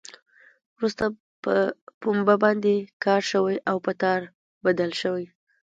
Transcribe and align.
وروسته 0.77 1.03
په 1.43 1.55
پنبه 2.01 2.35
باندې 2.43 2.73
کار 3.03 3.21
شوی 3.31 3.55
او 3.69 3.77
په 3.85 3.91
تار 4.01 4.21
بدل 4.65 4.91
شوی. 5.01 5.25